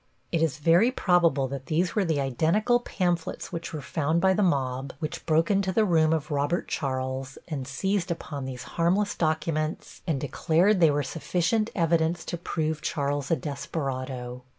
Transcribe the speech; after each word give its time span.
It 0.31 0.41
is 0.41 0.57
very 0.57 0.89
probable 0.91 1.47
that 1.49 1.67
these 1.67 1.93
were 1.93 2.03
the 2.05 2.19
identical 2.19 2.79
pamphlets 2.79 3.51
which 3.51 3.71
were 3.71 3.83
found 3.83 4.19
by 4.19 4.33
the 4.33 4.41
mob 4.41 4.93
which 4.97 5.23
broke 5.27 5.51
into 5.51 5.71
the 5.71 5.85
room 5.85 6.11
of 6.11 6.31
Robert 6.31 6.67
Charles 6.67 7.37
and 7.47 7.67
seized 7.67 8.09
upon 8.09 8.45
these 8.45 8.63
harmless 8.63 9.13
documents 9.15 10.01
and 10.07 10.19
declared 10.19 10.79
they 10.79 10.89
were 10.89 11.03
sufficient 11.03 11.69
evidence 11.75 12.25
to 12.25 12.37
prove 12.39 12.81
Charles 12.81 13.29
a 13.29 13.35
desperado. 13.35 14.41